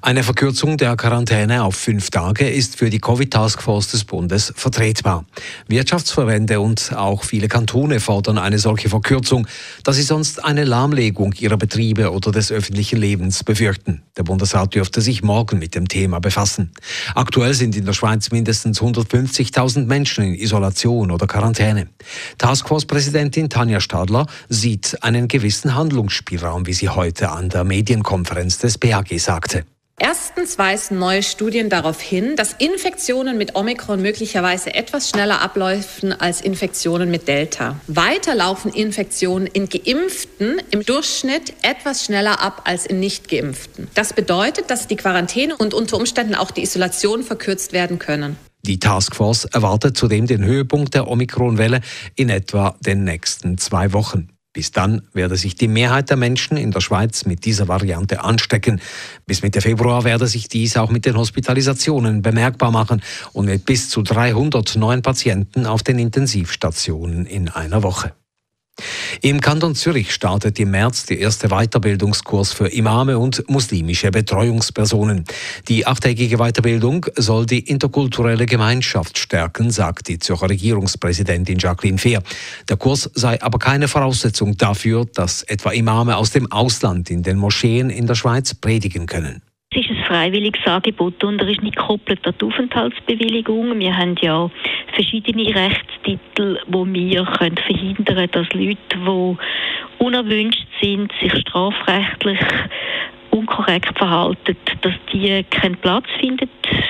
[0.00, 5.24] Eine Verkürzung der Quarantäne auf fünf Tage ist für die Covid-Taskforce des Bundes vertretbar.
[5.66, 9.46] Wirtschaftsverbände und auch viele Kantone fordern eine solche Verkürzung,
[9.84, 14.02] da sie sonst eine Lahmlegung ihrer Betriebe oder des öffentlichen Lebens befürchten.
[14.16, 16.72] Der Bundesrat dürfte sich morgen mit dem Thema befassen.
[17.14, 21.88] Aktuell sind in der Schweiz mindestens 150.000 Menschen in Isolation oder Quarantäne.
[22.38, 29.18] Taskforce-Präsidentin Tanja Stadler sieht einen gewissen Handlungsspielraum, wie sie heute an der Medienkonferenz des BAG
[29.18, 29.64] sagte.
[30.00, 36.40] Erstens weisen neue Studien darauf hin, dass Infektionen mit Omikron möglicherweise etwas schneller abläufen als
[36.40, 37.80] Infektionen mit Delta.
[37.88, 43.88] Weiter laufen Infektionen in Geimpften im Durchschnitt etwas schneller ab als in Nicht-Geimpften.
[43.94, 48.36] Das bedeutet, dass die Quarantäne und unter Umständen auch die Isolation verkürzt werden können.
[48.62, 51.80] Die Taskforce erwartet zudem den Höhepunkt der Omikron-Welle
[52.14, 54.28] in etwa den nächsten zwei Wochen.
[54.52, 58.80] Bis dann werde sich die Mehrheit der Menschen in der Schweiz mit dieser Variante anstecken.
[59.26, 63.90] Bis Mitte Februar werde sich dies auch mit den Hospitalisationen bemerkbar machen und mit bis
[63.90, 68.14] zu 300 neuen Patienten auf den Intensivstationen in einer Woche.
[69.20, 75.24] Im Kanton Zürich startet im März der erste Weiterbildungskurs für Imame und muslimische Betreuungspersonen.
[75.68, 82.22] Die achttägige Weiterbildung soll die interkulturelle Gemeinschaft stärken, sagt die Zürcher Regierungspräsidentin Jacqueline Fehr.
[82.68, 87.38] Der Kurs sei aber keine Voraussetzung dafür, dass etwa Imame aus dem Ausland in den
[87.38, 89.42] Moscheen in der Schweiz predigen können.
[89.70, 93.78] Es ist ein freiwilliges Angebot und er ist nicht gekoppelt an die Aufenthaltsbewilligung.
[93.78, 94.50] Wir haben ja
[94.94, 102.38] verschiedene Rechtstitel, wo wir können verhindern können, dass Leute, die unerwünscht sind, sich strafrechtlich
[103.30, 106.48] unkorrekt verhalten, dass die keinen Platz finden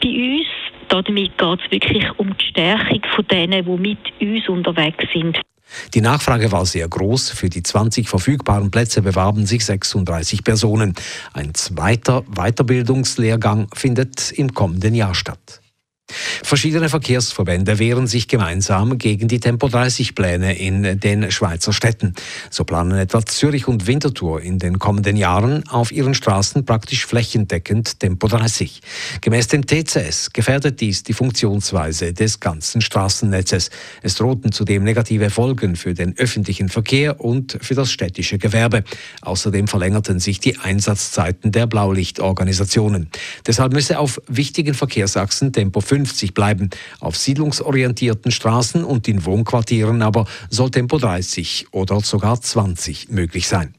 [0.00, 0.46] bei uns.
[0.88, 5.40] Damit geht es wirklich um die Stärkung von denen, die mit uns unterwegs sind.
[5.94, 7.30] Die Nachfrage war sehr groß.
[7.30, 10.94] Für die 20 verfügbaren Plätze bewarben sich 36 Personen.
[11.32, 15.60] Ein zweiter Weiterbildungslehrgang findet im kommenden Jahr statt.
[16.42, 22.14] Verschiedene Verkehrsverbände wehren sich gemeinsam gegen die Tempo-30-Pläne in den Schweizer Städten.
[22.50, 28.00] So planen etwa Zürich und Winterthur in den kommenden Jahren auf ihren Straßen praktisch flächendeckend
[28.00, 28.80] Tempo 30.
[29.20, 33.70] Gemäß dem TCS gefährdet dies die Funktionsweise des ganzen Straßennetzes.
[34.02, 38.84] Es drohten zudem negative Folgen für den öffentlichen Verkehr und für das städtische Gewerbe.
[39.22, 43.10] Außerdem verlängerten sich die Einsatzzeiten der Blaulichtorganisationen.
[43.46, 46.70] Deshalb müsse auf wichtigen Verkehrsachsen Tempo 5 50 bleiben.
[47.00, 53.74] Auf siedlungsorientierten Straßen und in Wohnquartieren aber soll Tempo 30 oder sogar 20 möglich sein.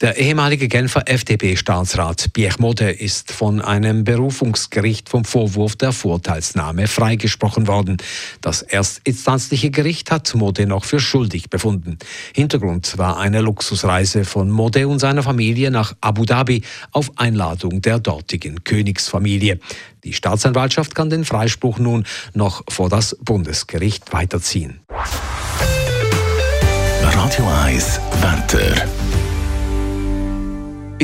[0.00, 7.68] Der ehemalige Genfer FDP-Staatsrat Pierre Mode ist von einem Berufungsgericht vom Vorwurf der Vorteilsnahme freigesprochen
[7.68, 7.98] worden.
[8.40, 11.98] Das erstinstanzliche Gericht hat Mode noch für schuldig befunden.
[12.34, 18.00] Hintergrund war eine Luxusreise von Mode und seiner Familie nach Abu Dhabi auf Einladung der
[18.00, 19.60] dortigen Königsfamilie.
[20.02, 24.80] Die Staatsanwaltschaft kann den Freispruch nun noch vor das Bundesgericht weiterziehen.
[27.02, 29.13] Radio 1 Wetter.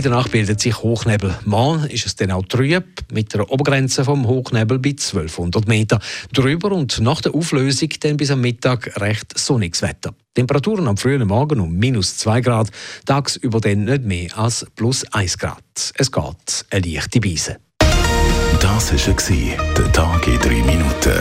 [0.01, 1.37] In der Nacht bildet sich Hochnebel.
[1.45, 6.01] Morgen ist es dann auch trüb, mit der Obergrenze vom Hochnebel bei 1200 Meter.
[6.33, 10.15] Drüber und nach der Auflösung dann bis am Mittag recht sonniges Wetter.
[10.33, 12.71] Temperaturen am frühen Morgen um minus 2 Grad,
[13.05, 15.93] tagsüber dann nicht mehr als plus 1 Grad.
[15.97, 17.59] Es geht eine leichte Beise.
[18.59, 21.21] Das war der Tag in 3 Minuten.